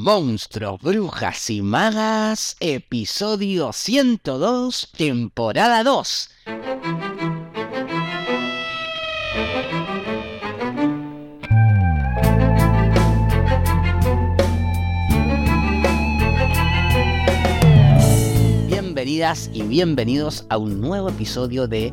[0.00, 6.30] Monstruos, Brujas y Magas, episodio 102, temporada 2.
[18.68, 21.92] Bienvenidas y bienvenidos a un nuevo episodio de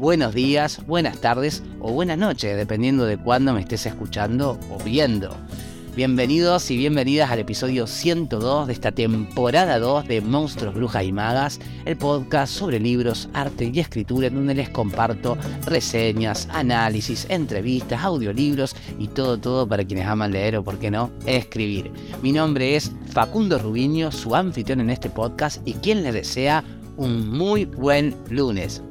[0.00, 5.36] buenos días, buenas tardes o buenas noches, dependiendo de cuándo me estés escuchando o viendo.
[5.94, 11.60] Bienvenidos y bienvenidas al episodio 102 de esta temporada 2 de Monstruos, Brujas y Magas,
[11.84, 15.36] el podcast sobre libros, arte y escritura en donde les comparto
[15.66, 21.10] reseñas, análisis, entrevistas, audiolibros y todo, todo para quienes aman leer o, por qué no,
[21.26, 21.92] escribir.
[22.22, 26.64] Mi nombre es Facundo Rubiño, su anfitrión en este podcast y quien les desea
[26.96, 28.82] un muy buen lunes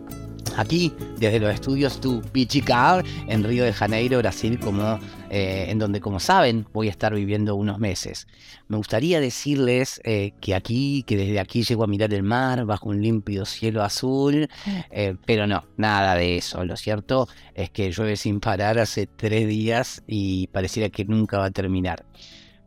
[0.60, 6.02] aquí desde los estudios Tu Pichicar en Río de Janeiro, Brasil, como, eh, en donde,
[6.02, 8.28] como saben, voy a estar viviendo unos meses.
[8.68, 12.90] Me gustaría decirles eh, que aquí, que desde aquí llego a mirar el mar bajo
[12.90, 14.50] un límpido cielo azul,
[14.92, 16.64] eh, pero no, nada de eso.
[16.66, 21.46] Lo cierto es que llueve sin parar hace tres días y pareciera que nunca va
[21.46, 22.06] a terminar.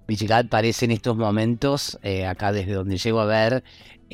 [0.07, 1.99] Pichicat parece en estos momentos,
[2.29, 3.63] acá desde donde llego a ver,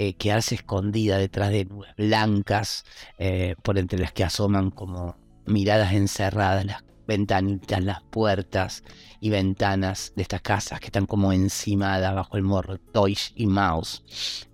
[0.00, 2.84] eh, quedarse escondida detrás de nubes blancas,
[3.18, 8.84] eh, por entre las que asoman como miradas encerradas las ventanitas, las puertas
[9.20, 14.04] y ventanas de estas casas que están como encimadas bajo el morro Toys y Mouse.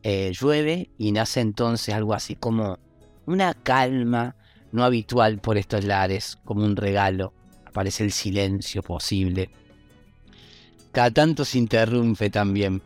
[0.03, 2.79] Eh, llueve y nace entonces algo así como
[3.27, 4.37] una calma
[4.73, 7.35] no habitual por estos lares, como un regalo.
[7.67, 9.51] Aparece el silencio posible.
[10.91, 12.81] Cada tanto se interrumpe también.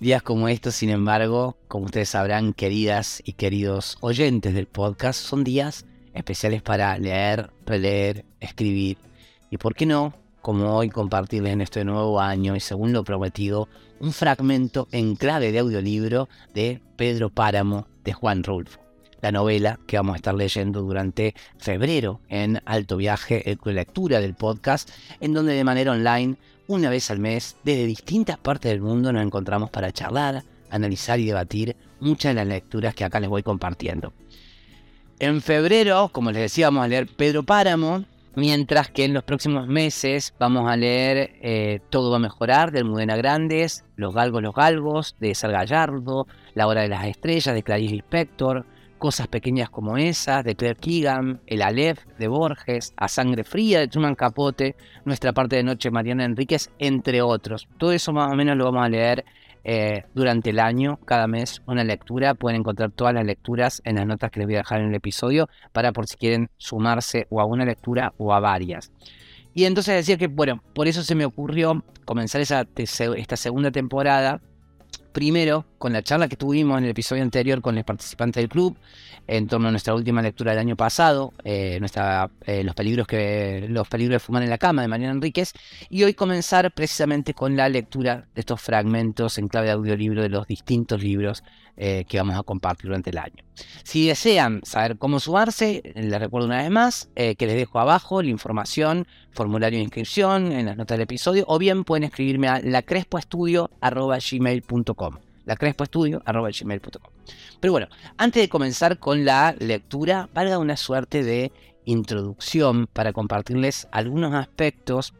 [0.00, 5.44] Días como estos, sin embargo, como ustedes sabrán, queridas y queridos oyentes del podcast, son
[5.44, 8.98] días especiales para leer, releer, escribir
[9.50, 10.12] y, ¿por qué no?
[10.42, 13.68] Como hoy compartirles en este nuevo año y según lo prometido,
[14.00, 18.80] un fragmento en clave de audiolibro de Pedro Páramo de Juan Rulfo.
[19.20, 24.34] La novela que vamos a estar leyendo durante febrero en Alto Viaje, el lectura del
[24.34, 24.90] podcast,
[25.20, 29.24] en donde de manera online una vez al mes, desde distintas partes del mundo nos
[29.24, 34.12] encontramos para charlar, analizar y debatir muchas de las lecturas que acá les voy compartiendo.
[35.18, 38.04] En febrero, como les decía, vamos a leer Pedro Páramo,
[38.34, 42.80] mientras que en los próximos meses vamos a leer eh, Todo va a mejorar de
[42.80, 47.62] Almudena Grandes, Los Galgos, los Galgos de Sal Gallardo, La Hora de las Estrellas de
[47.62, 48.66] Clarice Lispector,
[49.04, 53.86] Cosas pequeñas como esas de Claire Keegan, El Aleph de Borges, A Sangre Fría de
[53.86, 57.68] Truman Capote, Nuestra parte de noche Mariana Enríquez, entre otros.
[57.76, 59.26] Todo eso más o menos lo vamos a leer
[59.62, 62.32] eh, durante el año, cada mes una lectura.
[62.32, 64.94] Pueden encontrar todas las lecturas en las notas que les voy a dejar en el
[64.94, 68.90] episodio para por si quieren sumarse o a una lectura o a varias.
[69.52, 74.40] Y entonces decir que, bueno, por eso se me ocurrió comenzar esta segunda temporada
[75.14, 78.76] Primero, con la charla que tuvimos en el episodio anterior con los participantes del club,
[79.28, 83.64] en torno a nuestra última lectura del año pasado, eh, nuestra, eh, los, peligros que,
[83.68, 85.52] los peligros de fumar en la cama de Mariana Enríquez,
[85.88, 90.30] y hoy comenzar precisamente con la lectura de estos fragmentos en clave de audiolibro de
[90.30, 91.44] los distintos libros
[91.76, 93.44] eh, que vamos a compartir durante el año.
[93.82, 98.30] Si desean saber cómo sumarse, les recuerdo una vez más que les dejo abajo la
[98.30, 105.18] información, formulario de inscripción en las notas del episodio, o bien pueden escribirme a lacrespoestudio.gmail.com
[105.46, 107.12] lacrespoestudio.gmail.com
[107.60, 111.52] Pero bueno, antes de comenzar con la lectura, valga una suerte de
[111.84, 115.14] introducción para compartirles algunos aspectos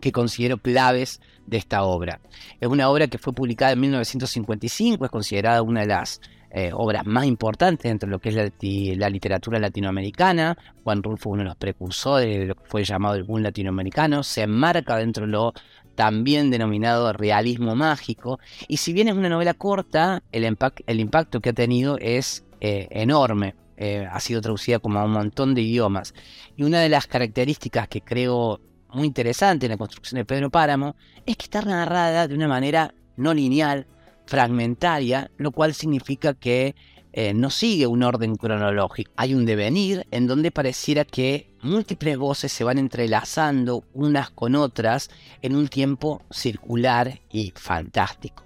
[0.00, 2.20] que considero claves de esta obra.
[2.60, 6.20] Es una obra que fue publicada en 1955, es considerada una de las
[6.56, 10.56] eh, obras más importantes dentro de lo que es la, literatura latinoamericana.
[10.84, 14.42] Juan Rulfo, uno de los precursores de lo que fue llamado el boom latinoamericano, se
[14.42, 15.52] enmarca dentro de lo
[15.96, 18.38] también denominado realismo mágico.
[18.68, 23.56] Y si bien es una novela corta, el, impacto que ha tenido es eh, enorme.
[23.76, 26.14] Eh, ha sido traducida como a un montón de idiomas.
[26.56, 28.60] Y una de las características que creo
[28.94, 30.96] muy interesante en la construcción de Pedro Páramo
[31.26, 33.86] es que está narrada de una manera no lineal,
[34.26, 36.74] fragmentaria, lo cual significa que
[37.12, 39.12] eh, no sigue un orden cronológico.
[39.16, 45.10] Hay un devenir en donde pareciera que múltiples voces se van entrelazando unas con otras
[45.42, 48.44] en un tiempo circular y fantástico.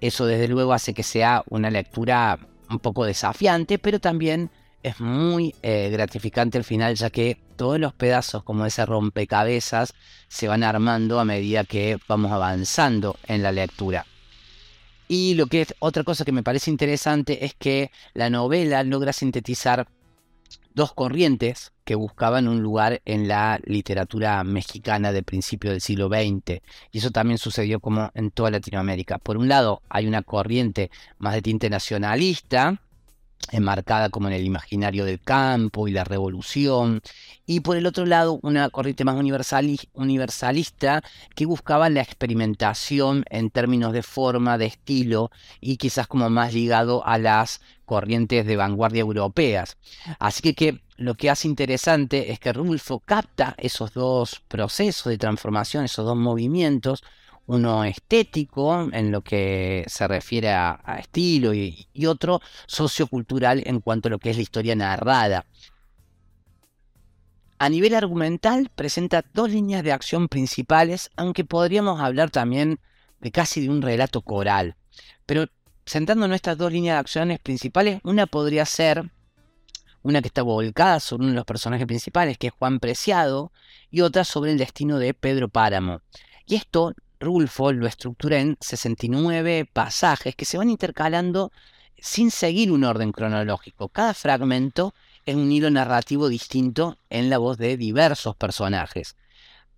[0.00, 2.38] Eso desde luego hace que sea una lectura
[2.70, 4.50] un poco desafiante, pero también
[4.86, 9.94] es muy eh, gratificante al final, ya que todos los pedazos como ese rompecabezas
[10.28, 14.06] se van armando a medida que vamos avanzando en la lectura.
[15.08, 19.12] Y lo que es otra cosa que me parece interesante es que la novela logra
[19.12, 19.88] sintetizar
[20.74, 26.60] dos corrientes que buscaban un lugar en la literatura mexicana del principio del siglo XX.
[26.92, 29.18] Y eso también sucedió como en toda Latinoamérica.
[29.18, 32.80] Por un lado, hay una corriente más de tinte nacionalista,
[33.52, 37.00] enmarcada como en el imaginario del campo y la revolución,
[37.46, 41.02] y por el otro lado una corriente más universalista
[41.34, 47.06] que buscaba la experimentación en términos de forma, de estilo y quizás como más ligado
[47.06, 49.76] a las corrientes de vanguardia europeas.
[50.18, 55.18] Así que, que lo que hace interesante es que Rulfo capta esos dos procesos de
[55.18, 57.04] transformación, esos dos movimientos,
[57.46, 64.10] uno estético en lo que se refiere a, estilo y, otro sociocultural en cuanto a
[64.10, 65.46] lo que es la historia narrada.
[67.58, 72.80] A nivel argumental presenta dos líneas de acción principales, aunque podríamos hablar también
[73.20, 74.76] de casi de un relato coral.
[75.24, 75.46] Pero
[75.86, 79.10] sentando en estas dos líneas de acciones principales, una podría ser
[80.02, 83.52] una que está volcada sobre uno de los personajes principales, que es Juan Preciado,
[83.90, 86.02] y otra sobre el destino de Pedro Páramo.
[86.46, 91.50] Y esto Rulfo lo estructura en 69 pasajes que se van intercalando
[91.98, 93.88] sin seguir un orden cronológico.
[93.88, 99.16] Cada fragmento es un hilo narrativo distinto en la voz de diversos personajes.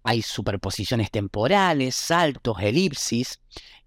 [0.02, 3.40] Hay superposiciones temporales, saltos, elipsis,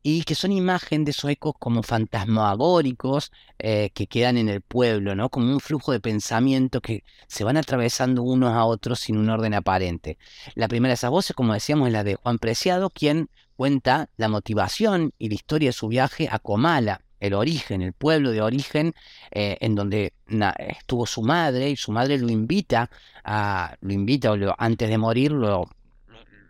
[0.03, 5.15] y que son imagen de esos ecos como fantasmagóricos eh, que quedan en el pueblo,
[5.15, 5.29] ¿no?
[5.29, 9.53] Como un flujo de pensamiento que se van atravesando unos a otros sin un orden
[9.53, 10.17] aparente.
[10.55, 14.27] La primera de esas voces, como decíamos, es la de Juan Preciado, quien cuenta la
[14.27, 18.95] motivación y la historia de su viaje a Comala, el origen, el pueblo de origen,
[19.29, 20.13] eh, en donde
[20.57, 22.89] estuvo su madre, y su madre lo invita
[23.23, 25.69] a, lo invita, o antes de morir, lo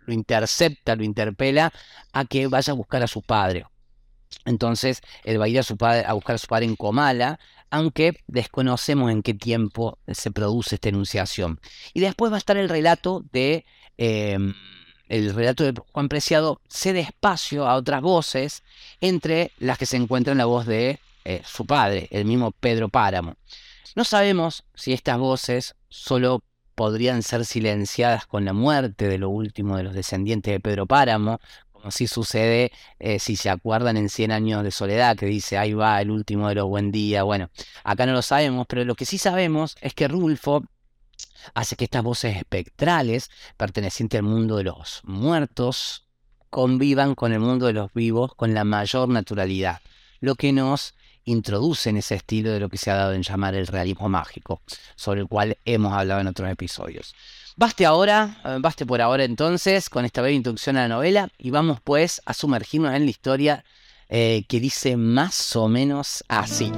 [0.06, 1.72] lo intercepta, lo interpela
[2.12, 3.66] a que vaya a buscar a su padre.
[4.44, 7.38] Entonces él va a ir a, su padre, a buscar a su padre en Comala,
[7.70, 11.60] aunque desconocemos en qué tiempo se produce esta enunciación.
[11.94, 13.64] Y después va a estar el relato de
[13.96, 14.54] em,
[15.12, 18.62] el relato de Juan Preciado cede espacio a otras voces,
[19.02, 23.36] entre las que se encuentra la voz de eh, su padre, el mismo Pedro Páramo.
[23.94, 26.42] No sabemos si estas voces solo
[26.82, 31.38] podrían ser silenciadas con la muerte de lo último de los descendientes de Pedro Páramo,
[31.70, 35.74] como si sucede, eh, si se acuerdan, en Cien años de soledad, que dice, ahí
[35.74, 37.22] va el último de los buen día.
[37.22, 37.50] Bueno,
[37.84, 40.64] acá no lo sabemos, pero lo que sí sabemos es que Rulfo
[41.54, 46.08] hace que estas voces espectrales, pertenecientes al mundo de los muertos,
[46.50, 49.82] convivan con el mundo de los vivos con la mayor naturalidad,
[50.18, 53.66] lo que nos introducen ese estilo de lo que se ha dado en llamar el
[53.66, 54.60] realismo mágico,
[54.96, 57.14] sobre el cual hemos hablado en otros episodios.
[57.56, 61.50] Baste ahora, eh, baste por ahora entonces con esta breve introducción a la novela y
[61.50, 63.64] vamos pues a sumergirnos en la historia
[64.08, 66.72] eh, que dice más o menos así.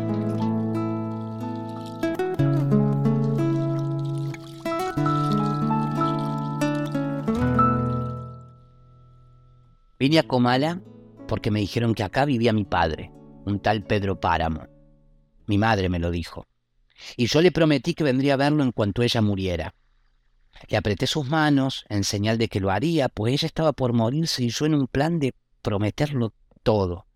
[9.99, 10.81] Vine a Comala
[11.29, 13.11] porque me dijeron que acá vivía mi padre
[13.44, 14.67] un tal Pedro Páramo.
[15.46, 16.46] Mi madre me lo dijo.
[17.17, 19.75] Y yo le prometí que vendría a verlo en cuanto ella muriera.
[20.68, 24.45] Le apreté sus manos en señal de que lo haría, pues ella estaba por morirse
[24.45, 27.07] y yo en un plan de prometerlo todo.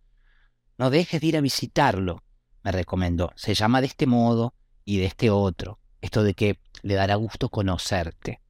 [0.77, 2.23] No dejes de ir a visitarlo,
[2.63, 3.31] me recomendó.
[3.35, 4.53] Se llama de este modo
[4.85, 5.79] y de este otro.
[6.01, 8.41] Esto de que le dará gusto conocerte.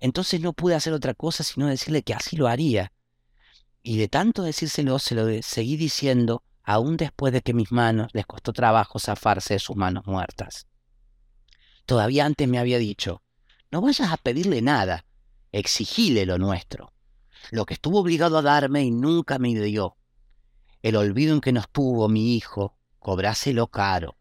[0.00, 2.92] Entonces no pude hacer otra cosa sino decirle que así lo haría.
[3.82, 8.26] Y de tanto decírselo se lo seguí diciendo aún después de que mis manos les
[8.26, 10.66] costó trabajo zafarse de sus manos muertas.
[11.86, 13.22] Todavía antes me había dicho,
[13.70, 15.04] no vayas a pedirle nada,
[15.50, 16.92] exigile lo nuestro,
[17.50, 19.96] lo que estuvo obligado a darme y nunca me dio.
[20.82, 24.16] El olvido en que nos tuvo mi hijo, cobráselo caro.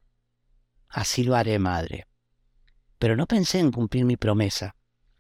[0.90, 2.08] Así lo haré, madre.
[3.00, 4.76] Pero no pensé en cumplir mi promesa,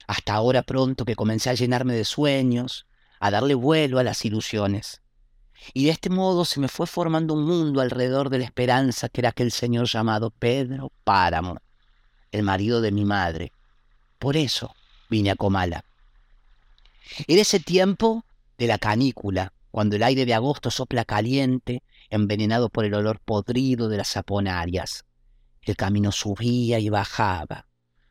[0.08, 2.88] hasta ahora pronto que comencé a llenarme de sueños,
[3.20, 5.01] a darle vuelo a las ilusiones.
[5.74, 9.22] Y de este modo se me fue formando un mundo alrededor de la esperanza que
[9.22, 11.58] era aquel señor llamado Pedro Páramo,
[12.32, 13.52] el marido de mi madre.
[14.20, 14.74] Por eso
[15.10, 15.86] vine a Comala.
[17.28, 18.26] Era ese tiempo
[18.58, 23.88] de la canícula, cuando el aire de agosto sopla caliente, envenenado por el olor podrido
[23.88, 25.06] de las saponarias.
[25.62, 27.68] El camino subía y bajaba.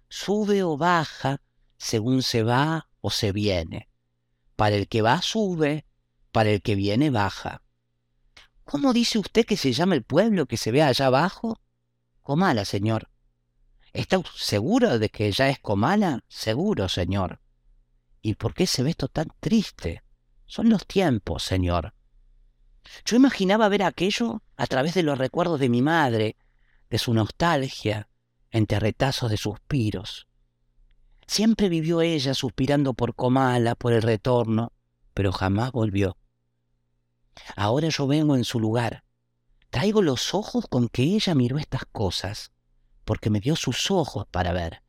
[0.09, 1.41] Sube o baja
[1.77, 3.89] según se va o se viene.
[4.57, 5.85] Para el que va sube
[6.33, 7.63] para el que viene baja.
[8.65, 11.61] ¿Cómo dice usted que se llama el pueblo que se ve allá abajo?
[12.23, 13.09] Comala, señor.
[13.93, 16.23] ¿Está seguro de que ya es Comala?
[16.29, 17.41] Seguro, señor.
[18.23, 20.05] ¿Y por qué se ve esto tan triste?
[20.47, 21.95] Son los tiempos, señor.
[23.05, 26.37] Yo imaginaba ver aquello a través de los recuerdos de mi madre,
[26.89, 28.09] de su nostalgia,
[28.51, 30.29] entre retazos de suspiros.
[31.27, 34.73] Siempre vivió ella suspirando por Comala, por el retorno,
[35.15, 36.17] pero jamás volvió.
[37.57, 39.05] Ahora yo vengo en su lugar.
[39.71, 42.53] Traigo los ojos con que ella miró estas cosas,
[43.05, 44.83] porque me dio sus ojos para ver.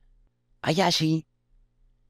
[0.62, 1.28] Hay allí,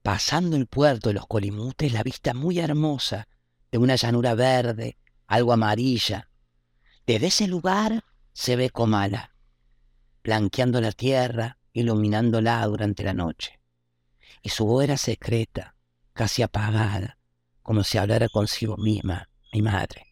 [0.01, 3.27] pasando el puerto de los colimutes, la vista muy hermosa
[3.71, 6.29] de una llanura verde, algo amarilla.
[7.05, 9.35] Desde ese lugar se ve Comala,
[10.23, 13.61] blanqueando la tierra, iluminándola durante la noche
[14.41, 15.75] y su voz era secreta,
[16.13, 17.17] casi apagada,
[17.61, 20.10] como si hablara consigo misma, mi madre.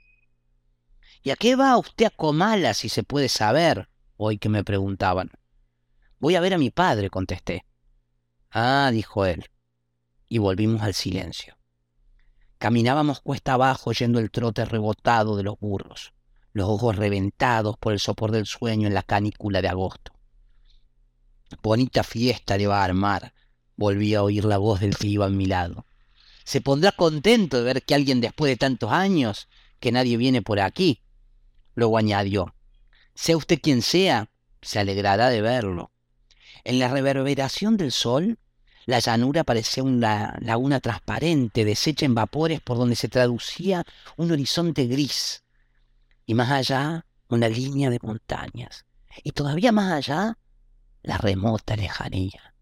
[1.21, 3.89] ¿Y a qué va usted a Comala si se puede saber?
[4.17, 5.31] Hoy que me preguntaban.
[6.19, 7.65] Voy a ver a mi padre, contesté.
[8.51, 9.45] Ah, dijo él.
[10.27, 11.57] Y volvimos al silencio.
[12.57, 16.13] Caminábamos cuesta abajo oyendo el trote rebotado de los burros,
[16.51, 20.13] los ojos reventados por el sopor del sueño en la canícula de agosto.
[21.63, 23.33] Bonita fiesta le va a armar,
[23.79, 25.85] Volví a oír la voz del que iba a mi lado.
[26.43, 29.47] Se pondrá contento de ver que alguien después de tantos años,
[29.79, 31.01] que nadie viene por aquí.
[31.79, 32.53] Luego añadió,
[33.15, 34.29] sea usted quien sea,
[34.61, 35.93] se alegrará de verlo.
[36.65, 38.37] En la reverberación del sol,
[38.85, 43.85] la llanura parecía una laguna transparente, deshecha en vapores por donde se traducía
[44.17, 45.45] un horizonte gris.
[46.25, 48.85] Y más allá, una línea de montañas.
[49.23, 50.37] Y todavía más allá,
[51.01, 52.53] la remota lejanía.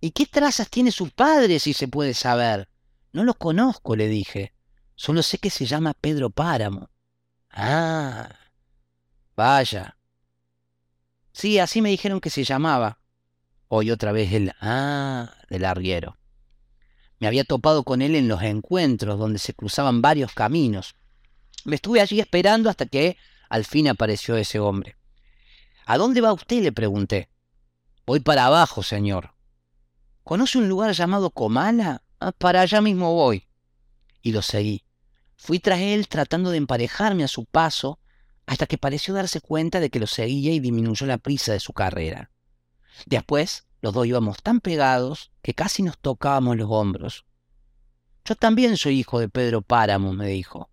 [0.00, 2.68] ¿Y qué trazas tiene su padre, si se puede saber?
[3.12, 4.54] No lo conozco, le dije.
[4.96, 6.90] Solo sé que se llama Pedro Páramo.
[7.50, 8.30] Ah,
[9.36, 9.96] vaya.
[11.32, 13.00] Sí, así me dijeron que se llamaba.
[13.68, 16.16] Hoy otra vez el ah del arriero.
[17.20, 20.94] Me había topado con él en los encuentros donde se cruzaban varios caminos.
[21.64, 23.16] Me estuve allí esperando hasta que
[23.48, 24.96] al fin apareció ese hombre.
[25.86, 26.62] ¿A dónde va usted?
[26.62, 27.28] le pregunté.
[28.06, 29.34] Voy para abajo, señor.
[30.22, 32.02] ¿Conoce un lugar llamado Comala?
[32.20, 33.46] Ah, para allá mismo voy.
[34.22, 34.84] Y lo seguí.
[35.38, 38.00] Fui tras él tratando de emparejarme a su paso
[38.44, 41.72] hasta que pareció darse cuenta de que lo seguía y disminuyó la prisa de su
[41.72, 42.30] carrera.
[43.06, 47.24] Después, los dos íbamos tan pegados que casi nos tocábamos los hombros.
[48.24, 50.70] Yo también soy hijo de Pedro Páramo, me dijo.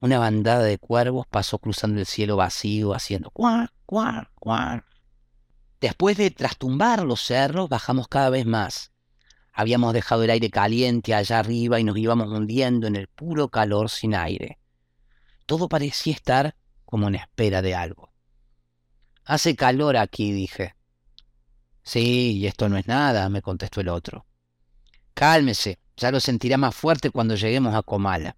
[0.00, 4.84] Una bandada de cuervos pasó cruzando el cielo vacío, haciendo cuar, cuar, cuar.
[5.80, 8.91] Después de trastumbar los cerros, bajamos cada vez más.
[9.52, 13.90] Habíamos dejado el aire caliente allá arriba y nos íbamos hundiendo en el puro calor
[13.90, 14.58] sin aire.
[15.46, 18.12] Todo parecía estar como en espera de algo.
[19.24, 20.74] Hace calor aquí, dije.
[21.82, 24.26] Sí, y esto no es nada, me contestó el otro.
[25.14, 28.36] Cálmese, ya lo sentirá más fuerte cuando lleguemos a Comala.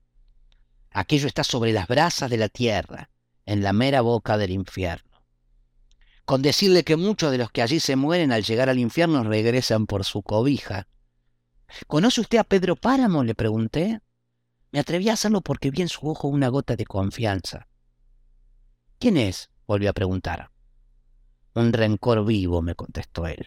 [0.90, 3.10] Aquello está sobre las brasas de la tierra,
[3.46, 5.14] en la mera boca del infierno
[6.24, 9.86] con decirle que muchos de los que allí se mueren al llegar al infierno regresan
[9.86, 10.86] por su cobija.
[11.86, 13.24] ¿Conoce usted a Pedro Páramo?
[13.24, 14.00] le pregunté.
[14.70, 17.68] Me atreví a hacerlo porque vi en su ojo una gota de confianza.
[18.98, 19.50] ¿Quién es?
[19.66, 20.50] volvió a preguntar.
[21.54, 23.46] Un rencor vivo, me contestó él.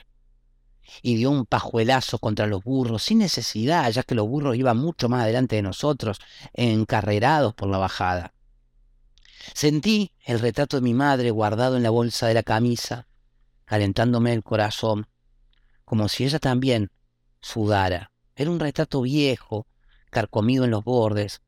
[1.02, 5.10] Y dio un pajuelazo contra los burros, sin necesidad, ya que los burros iban mucho
[5.10, 6.20] más adelante de nosotros,
[6.54, 8.34] encarrerados por la bajada.
[9.54, 13.08] Sentí el retrato de mi madre guardado en la bolsa de la camisa,
[13.66, 15.08] calentándome el corazón,
[15.84, 16.92] como si ella también
[17.42, 18.12] sudara.
[18.36, 19.68] Era un retrato viejo,
[20.10, 21.42] carcomido en los bordes,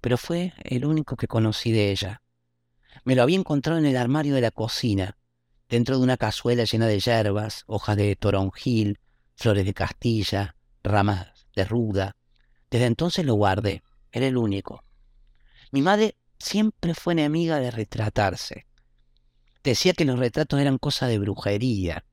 [0.00, 2.22] pero fue el único que conocí de ella.
[3.04, 5.16] Me lo había encontrado en el armario de la cocina,
[5.68, 8.98] dentro de una cazuela llena de hierbas, hojas de toronjil,
[9.36, 12.16] flores de castilla, ramas de ruda.
[12.70, 14.84] Desde entonces lo guardé, era el único.
[15.70, 18.66] Mi madre siempre fue enemiga de retratarse.
[19.62, 22.04] Decía que los retratos eran cosa de brujería.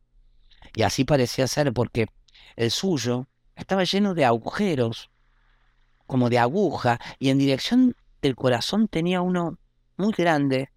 [0.75, 2.07] Y así parecía ser porque
[2.55, 5.09] el suyo estaba lleno de agujeros,
[6.05, 9.57] como de aguja, y en dirección del corazón tenía uno
[9.97, 10.71] muy grande,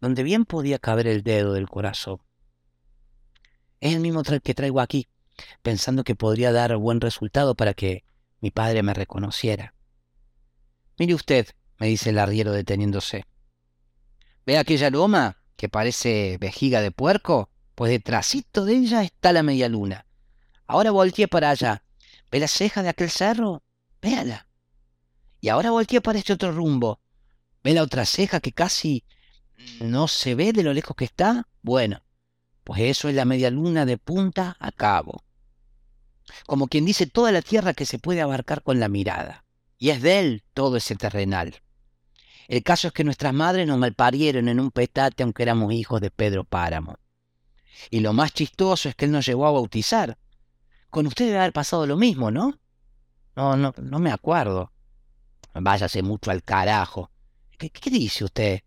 [0.00, 2.20] donde bien podía caber el dedo del corazón.
[3.80, 5.08] Es el mismo que traigo aquí,
[5.62, 8.04] pensando que podría dar buen resultado para que
[8.40, 9.74] mi padre me reconociera.
[10.98, 13.24] Mire usted, me dice el arriero deteniéndose.
[14.46, 17.50] ¿Ve aquella loma que parece vejiga de puerco?
[17.74, 20.06] Pues detrásito de ella está la media luna.
[20.72, 21.84] Ahora volteé para allá.
[22.30, 23.62] ¿Ve la ceja de aquel cerro?
[24.00, 24.48] Véala.
[25.38, 26.98] Y ahora volteé para este otro rumbo.
[27.62, 29.04] ¿Ve la otra ceja que casi
[29.80, 31.46] ¿No se ve de lo lejos que está?
[31.60, 32.02] Bueno,
[32.64, 35.22] pues eso es la media luna de punta a cabo.
[36.46, 39.44] Como quien dice toda la tierra que se puede abarcar con la mirada.
[39.76, 41.60] Y es de él todo ese terrenal.
[42.48, 46.10] El caso es que nuestras madres nos malparieron en un petate aunque éramos hijos de
[46.10, 46.96] Pedro Páramo.
[47.90, 50.16] Y lo más chistoso es que él nos llevó a bautizar.
[50.92, 52.60] Con usted debe haber pasado lo mismo, ¿no?
[53.34, 54.72] No, no, no me acuerdo.
[55.54, 57.10] Váyase mucho al carajo.
[57.56, 58.60] ¿Qué, dice usted?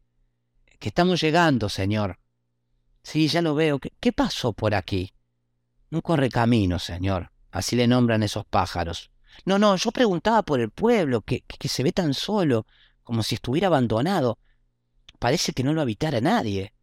[0.79, 2.17] Que estamos llegando, señor.
[3.03, 3.77] Sí, ya lo veo.
[3.77, 5.13] ¿Qué, pasó por aquí?
[5.91, 7.31] Un correcamino, señor.
[7.51, 9.11] Así le nombran esos pájaros.
[9.45, 12.65] No, no, yo preguntaba por el pueblo, que, que se ve tan solo,
[13.03, 14.39] como si estuviera abandonado.
[15.19, 16.73] Parece que no lo habitara nadie.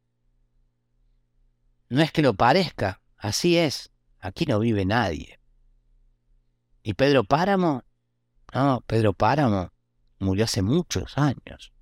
[1.89, 3.92] No es que lo parezca, así es.
[4.23, 5.41] Aquí no vive nadie.
[6.85, 7.83] ¿Y Pedro Páramo?
[8.55, 9.73] No, Pedro Páramo
[10.21, 11.73] murió hace muchos años.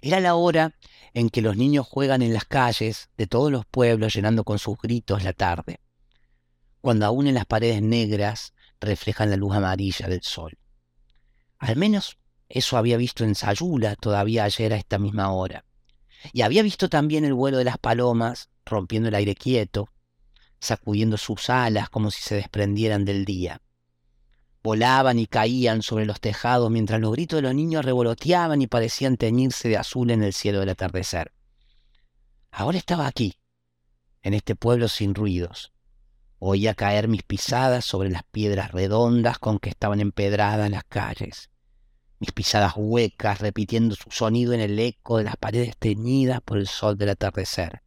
[0.00, 0.74] Era la hora
[1.12, 4.78] en que los niños juegan en las calles de todos los pueblos llenando con sus
[4.78, 5.80] gritos la tarde,
[6.80, 10.58] cuando aún en las paredes negras reflejan la luz amarilla del sol.
[11.58, 12.16] Al menos
[12.48, 15.66] eso había visto en Sayula todavía ayer a esta misma hora.
[16.32, 19.90] Y había visto también el vuelo de las palomas rompiendo el aire quieto,
[20.66, 23.60] sacudiendo sus alas como si se desprendieran del día
[24.66, 29.16] volaban y caían sobre los tejados mientras los gritos de los niños revoloteaban y parecían
[29.16, 31.30] teñirse de azul en el cielo del atardecer.
[32.50, 33.38] Ahora estaba aquí,
[34.22, 35.72] en este pueblo sin ruidos.
[36.40, 41.48] Oía caer mis pisadas sobre las piedras redondas con que estaban empedradas las calles,
[42.18, 46.66] mis pisadas huecas repitiendo su sonido en el eco de las paredes teñidas por el
[46.66, 47.82] sol del atardecer.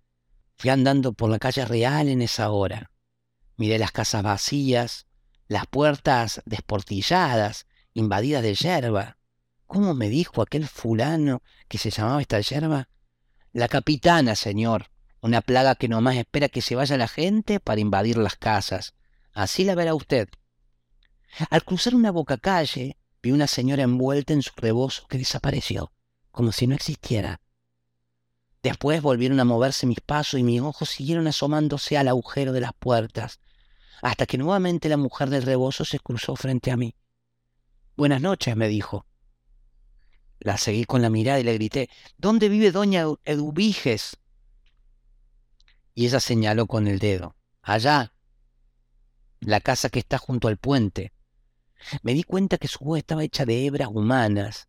[0.59, 2.91] Fui andando por la calle real en esa hora.
[3.55, 5.07] Miré las casas vacías,
[5.47, 9.17] las puertas desportilladas, invadidas de yerba.
[9.67, 12.89] ¿Cómo me dijo aquel fulano que se llamaba esta yerba?
[13.53, 18.17] La capitana, señor, una plaga que nomás espera que se vaya la gente para invadir
[18.17, 18.95] las casas.
[19.31, 20.27] Así la verá usted.
[21.49, 25.93] Al cruzar una boca calle, vi una señora envuelta en su rebozo que desapareció,
[26.31, 27.39] como si no existiera.
[28.61, 32.73] Después volvieron a moverse mis pasos y mis ojos siguieron asomándose al agujero de las
[32.73, 33.39] puertas,
[34.01, 36.95] hasta que nuevamente la mujer del rebozo se cruzó frente a mí.
[37.95, 39.05] Buenas noches, me dijo.
[40.39, 44.17] La seguí con la mirada y le grité, ¿Dónde vive doña Eduviges?
[45.93, 48.13] Y ella señaló con el dedo, allá,
[49.41, 51.13] la casa que está junto al puente.
[52.03, 54.67] Me di cuenta que su voz estaba hecha de hebras humanas,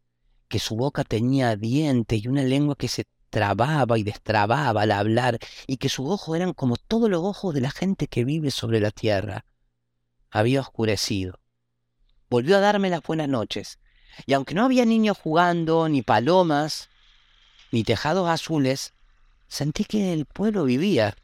[0.49, 5.39] que su boca tenía dientes y una lengua que se trababa y destrababa al hablar
[5.67, 8.81] y que sus ojos eran como todos los ojos de la gente que vive sobre
[8.81, 9.45] la tierra.
[10.31, 11.39] Había oscurecido.
[12.29, 13.79] Volvió a darme las buenas noches,
[14.27, 16.91] y aunque no había niños jugando, ni palomas,
[17.73, 18.93] ni tejados azules,
[19.49, 21.17] sentí que el pueblo vivía.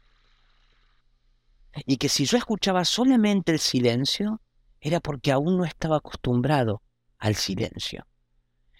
[1.85, 4.41] Y que si yo escuchaba solamente el silencio,
[4.81, 6.81] era porque aún no estaba acostumbrado
[7.19, 8.05] al silencio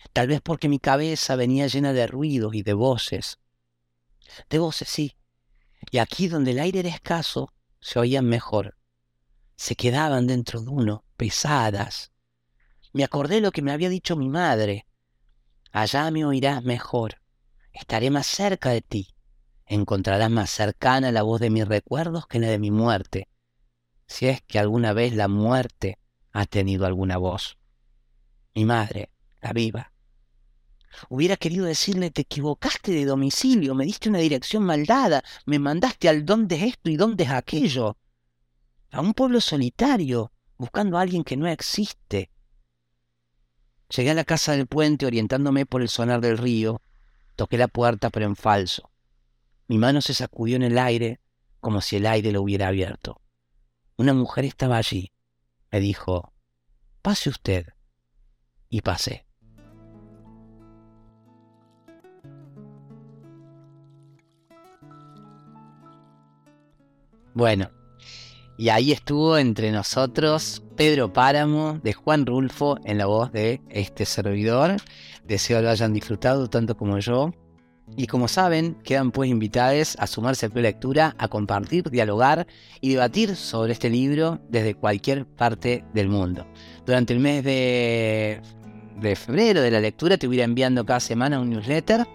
[0.07, 3.39] tal vez porque mi cabeza venía llena de ruidos y de voces.
[4.49, 5.15] De voces, sí.
[5.91, 8.77] Y aquí donde el aire era escaso, se oían mejor.
[9.55, 12.11] Se quedaban dentro de uno, pesadas.
[12.93, 14.85] Me acordé lo que me había dicho mi madre.
[15.71, 17.21] Allá me oirás mejor.
[17.71, 19.15] Estaré más cerca de ti.
[19.65, 23.27] Encontrarás más cercana la voz de mis recuerdos que la de mi muerte,
[24.07, 25.99] si es que alguna vez la muerte
[26.31, 27.57] ha tenido alguna voz.
[28.55, 29.91] Mi madre, la viva.
[31.09, 36.25] Hubiera querido decirle, te equivocaste de domicilio, me diste una dirección maldada, me mandaste al
[36.25, 37.97] dónde es esto y dónde es aquello.
[38.91, 42.31] A un pueblo solitario, buscando a alguien que no existe.
[43.95, 46.81] Llegué a la casa del puente orientándome por el sonar del río.
[47.35, 48.91] Toqué la puerta, pero en falso.
[49.67, 51.19] Mi mano se sacudió en el aire
[51.59, 53.21] como si el aire lo hubiera abierto.
[53.97, 55.11] Una mujer estaba allí.
[55.71, 56.33] Me dijo,
[57.01, 57.73] pase usted.
[58.69, 59.26] Y pasé.
[67.37, 67.69] Bueno,
[68.57, 74.07] y ahí estuvo entre nosotros Pedro Páramo de Juan Rulfo en la voz de este
[74.07, 74.77] servidor.
[75.23, 77.31] Deseo lo hayan disfrutado tanto como yo.
[77.95, 82.47] Y como saben, quedan pues invitados a sumarse a la lectura, a compartir, dialogar
[82.81, 86.47] y debatir sobre este libro desde cualquier parte del mundo.
[86.87, 88.41] Durante el mes de,
[88.99, 92.07] de febrero de la lectura te voy a ir enviando cada semana un newsletter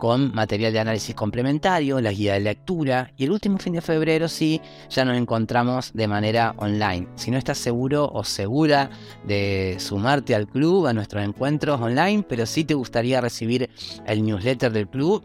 [0.00, 4.28] con material de análisis complementario, la guía de lectura y el último fin de febrero
[4.28, 7.06] sí, ya nos encontramos de manera online.
[7.14, 8.90] Si no estás seguro o segura
[9.24, 13.68] de sumarte al club, a nuestros encuentros online, pero si te gustaría recibir
[14.06, 15.22] el newsletter del club,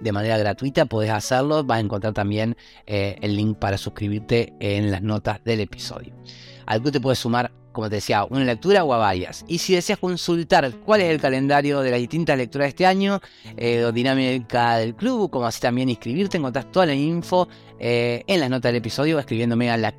[0.00, 1.64] de manera gratuita, podés hacerlo.
[1.64, 2.56] Vas a encontrar también
[2.86, 6.14] eh, el link para suscribirte en las notas del episodio.
[6.68, 9.44] Al que te puedes sumar como te decía, una lectura o a varias.
[9.46, 13.20] Y si deseas consultar cuál es el calendario de las distintas lecturas de este año,
[13.56, 17.46] eh, dinámica del club, como así también inscribirte, encontrás toda la info
[17.78, 19.92] eh, en las notas del episodio escribiéndome a la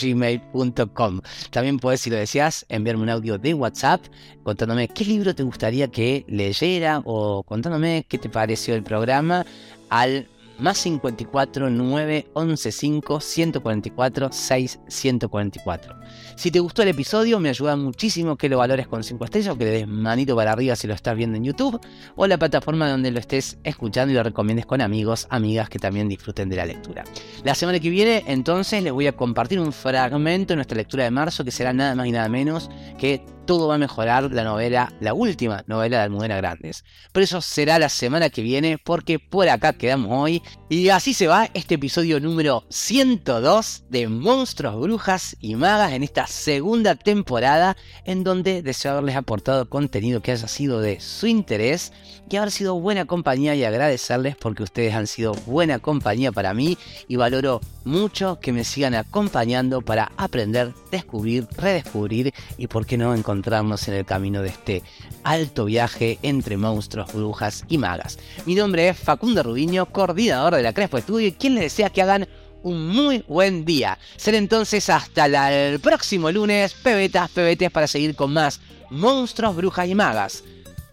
[0.00, 4.02] gmail.com También puedes, si lo deseas, enviarme un audio de WhatsApp
[4.42, 9.46] contándome qué libro te gustaría que leyera o contándome qué te pareció el programa
[9.88, 10.26] al
[10.58, 15.96] más 54 9 11 5 144 6 144.
[16.36, 19.58] Si te gustó el episodio, me ayuda muchísimo que lo valores con 5 estrellas o
[19.58, 21.80] que le des manito para arriba si lo estás viendo en YouTube
[22.14, 26.08] o la plataforma donde lo estés escuchando y lo recomiendes con amigos, amigas que también
[26.08, 27.04] disfruten de la lectura.
[27.44, 31.10] La semana que viene, entonces, les voy a compartir un fragmento de nuestra lectura de
[31.10, 34.92] marzo que será nada más y nada menos que todo va a mejorar la novela,
[35.00, 36.84] la última novela de Almudena Grandes.
[37.12, 40.42] Pero eso será la semana que viene porque por acá quedamos hoy.
[40.68, 46.26] Y así se va este episodio número 102 de Monstruos, Brujas y Magas en esta
[46.26, 51.92] segunda temporada en donde deseo haberles aportado contenido que haya sido de su interés
[52.28, 56.76] y haber sido buena compañía y agradecerles porque ustedes han sido buena compañía para mí
[57.06, 63.14] y valoro mucho que me sigan acompañando para aprender, descubrir, redescubrir y por qué no
[63.14, 64.82] encontrarnos en el camino de este
[65.24, 68.18] alto viaje entre monstruos, brujas y magas.
[68.44, 72.02] Mi nombre es Facundo Rubiño, coordinador de la Crespo Estudio y quien les desea que
[72.02, 72.28] hagan
[72.62, 73.98] un muy buen día.
[74.16, 79.94] Será entonces hasta el próximo lunes, pebetas, pebetes, para seguir con más monstruos, brujas y
[79.94, 80.42] magas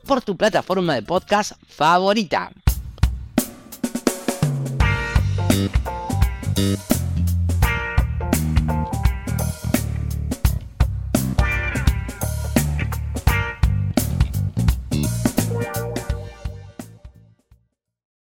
[0.05, 2.51] por tu plataforma de podcast favorita.